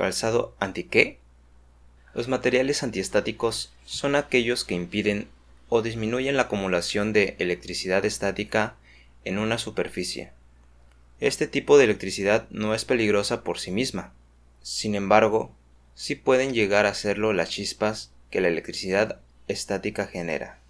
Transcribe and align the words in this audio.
¿Calzado 0.00 0.56
anti 0.60 0.84
qué? 0.84 1.18
Los 2.14 2.26
materiales 2.26 2.82
antiestáticos 2.82 3.70
son 3.84 4.16
aquellos 4.16 4.64
que 4.64 4.74
impiden 4.74 5.28
o 5.68 5.82
disminuyen 5.82 6.38
la 6.38 6.44
acumulación 6.44 7.12
de 7.12 7.36
electricidad 7.38 8.06
estática 8.06 8.76
en 9.26 9.36
una 9.36 9.58
superficie. 9.58 10.30
Este 11.20 11.46
tipo 11.46 11.76
de 11.76 11.84
electricidad 11.84 12.48
no 12.48 12.74
es 12.74 12.86
peligrosa 12.86 13.44
por 13.44 13.58
sí 13.58 13.72
misma. 13.72 14.14
Sin 14.62 14.94
embargo, 14.94 15.54
sí 15.94 16.14
pueden 16.14 16.54
llegar 16.54 16.86
a 16.86 16.94
serlo 16.94 17.34
las 17.34 17.50
chispas 17.50 18.10
que 18.30 18.40
la 18.40 18.48
electricidad 18.48 19.20
estática 19.48 20.06
genera. 20.06 20.60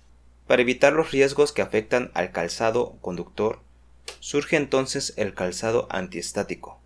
Para 0.48 0.62
evitar 0.62 0.92
los 0.92 1.12
riesgos 1.12 1.52
que 1.52 1.62
afectan 1.62 2.10
al 2.14 2.32
calzado 2.32 2.96
conductor, 3.00 3.60
surge 4.18 4.56
entonces 4.56 5.14
el 5.16 5.34
calzado 5.34 5.86
antiestático, 5.88 6.79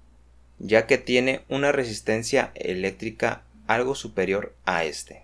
ya 0.64 0.86
que 0.86 0.96
tiene 0.96 1.42
una 1.50 1.72
resistencia 1.72 2.50
eléctrica 2.54 3.42
algo 3.66 3.94
superior 3.94 4.54
a 4.64 4.84
este. 4.84 5.22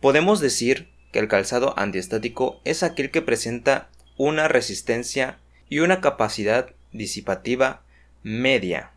Podemos 0.00 0.40
decir 0.40 0.88
que 1.12 1.20
el 1.20 1.28
calzado 1.28 1.78
antiestático 1.78 2.60
es 2.64 2.82
aquel 2.82 3.12
que 3.12 3.22
presenta 3.22 3.88
una 4.16 4.48
resistencia 4.48 5.38
y 5.68 5.78
una 5.78 6.00
capacidad 6.00 6.70
disipativa 6.92 7.82
media 8.24 8.90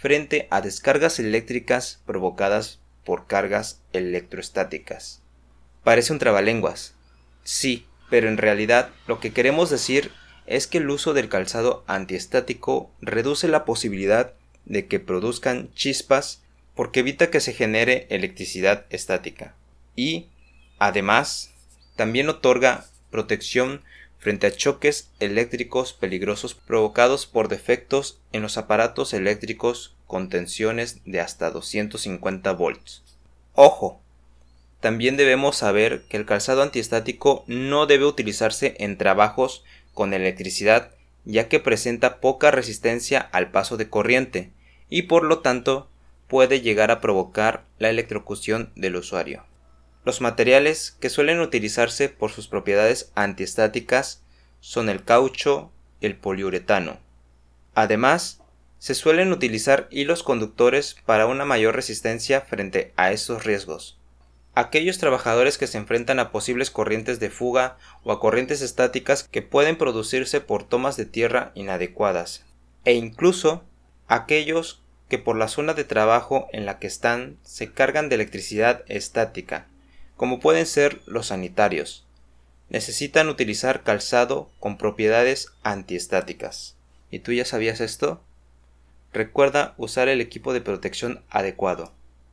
frente 0.00 0.46
a 0.50 0.60
descargas 0.60 1.18
eléctricas 1.18 2.00
provocadas 2.06 2.78
por 3.04 3.26
cargas 3.26 3.80
electroestáticas. 3.92 5.22
Parece 5.82 6.12
un 6.12 6.20
trabalenguas. 6.20 6.94
Sí, 7.42 7.86
pero 8.10 8.28
en 8.28 8.36
realidad 8.36 8.90
lo 9.08 9.18
que 9.18 9.32
queremos 9.32 9.70
decir 9.70 10.12
es 10.46 10.66
que 10.66 10.78
el 10.78 10.90
uso 10.90 11.14
del 11.14 11.28
calzado 11.28 11.84
antiestático 11.86 12.90
reduce 13.00 13.48
la 13.48 13.64
posibilidad 13.64 14.34
de 14.64 14.86
que 14.86 15.00
produzcan 15.00 15.72
chispas 15.74 16.42
porque 16.74 17.00
evita 17.00 17.30
que 17.30 17.40
se 17.40 17.52
genere 17.52 18.06
electricidad 18.10 18.86
estática 18.90 19.54
y, 19.94 20.26
además, 20.78 21.50
también 21.96 22.28
otorga 22.28 22.86
protección 23.10 23.82
frente 24.18 24.46
a 24.46 24.54
choques 24.54 25.10
eléctricos 25.20 25.92
peligrosos 25.92 26.54
provocados 26.54 27.26
por 27.26 27.48
defectos 27.48 28.18
en 28.32 28.42
los 28.42 28.58
aparatos 28.58 29.14
eléctricos 29.14 29.94
con 30.06 30.28
tensiones 30.28 31.00
de 31.04 31.20
hasta 31.20 31.50
250 31.50 32.52
volts. 32.52 33.02
Ojo, 33.54 34.00
también 34.80 35.16
debemos 35.16 35.56
saber 35.56 36.02
que 36.08 36.16
el 36.16 36.26
calzado 36.26 36.62
antiestático 36.62 37.44
no 37.46 37.86
debe 37.86 38.04
utilizarse 38.04 38.76
en 38.78 38.98
trabajos 38.98 39.64
con 39.96 40.12
electricidad 40.12 40.92
ya 41.24 41.48
que 41.48 41.58
presenta 41.58 42.20
poca 42.20 42.50
resistencia 42.50 43.18
al 43.18 43.50
paso 43.50 43.78
de 43.78 43.88
corriente 43.88 44.52
y 44.90 45.02
por 45.02 45.24
lo 45.24 45.40
tanto 45.40 45.90
puede 46.28 46.60
llegar 46.60 46.90
a 46.90 47.00
provocar 47.00 47.64
la 47.78 47.88
electrocución 47.88 48.70
del 48.76 48.96
usuario. 48.96 49.44
Los 50.04 50.20
materiales 50.20 50.96
que 51.00 51.08
suelen 51.08 51.40
utilizarse 51.40 52.10
por 52.10 52.30
sus 52.30 52.46
propiedades 52.46 53.10
antiestáticas 53.14 54.22
son 54.60 54.90
el 54.90 55.02
caucho 55.02 55.72
y 56.00 56.06
el 56.06 56.14
poliuretano. 56.14 56.98
Además, 57.74 58.42
se 58.78 58.94
suelen 58.94 59.32
utilizar 59.32 59.88
hilos 59.90 60.22
conductores 60.22 60.96
para 61.06 61.26
una 61.26 61.46
mayor 61.46 61.74
resistencia 61.74 62.42
frente 62.42 62.92
a 62.96 63.12
estos 63.12 63.44
riesgos. 63.44 63.98
Aquellos 64.58 64.96
trabajadores 64.96 65.58
que 65.58 65.66
se 65.66 65.76
enfrentan 65.76 66.18
a 66.18 66.32
posibles 66.32 66.70
corrientes 66.70 67.20
de 67.20 67.28
fuga 67.28 67.76
o 68.04 68.10
a 68.10 68.18
corrientes 68.18 68.62
estáticas 68.62 69.24
que 69.24 69.42
pueden 69.42 69.76
producirse 69.76 70.40
por 70.40 70.66
tomas 70.66 70.96
de 70.96 71.04
tierra 71.04 71.52
inadecuadas, 71.54 72.42
e 72.86 72.94
incluso 72.94 73.64
aquellos 74.08 74.82
que 75.10 75.18
por 75.18 75.36
la 75.36 75.48
zona 75.48 75.74
de 75.74 75.84
trabajo 75.84 76.48
en 76.52 76.64
la 76.64 76.78
que 76.78 76.86
están 76.86 77.36
se 77.42 77.70
cargan 77.70 78.08
de 78.08 78.14
electricidad 78.14 78.82
estática, 78.88 79.66
como 80.16 80.40
pueden 80.40 80.64
ser 80.64 81.02
los 81.04 81.26
sanitarios. 81.26 82.06
Necesitan 82.70 83.28
utilizar 83.28 83.82
calzado 83.82 84.48
con 84.58 84.78
propiedades 84.78 85.52
antiestáticas. 85.64 86.76
¿Y 87.10 87.18
tú 87.18 87.32
ya 87.32 87.44
sabías 87.44 87.82
esto? 87.82 88.22
Recuerda 89.12 89.74
usar 89.76 90.08
el 90.08 90.22
equipo 90.22 90.54
de 90.54 90.62
protección 90.62 91.22
adecuado. 91.28 91.92